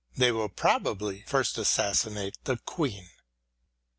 They 0.17 0.31
will 0.31 0.49
probably 0.49 1.21
first 1.27 1.59
assassinate 1.59 2.35
the 2.45 2.57
Queen. 2.57 3.07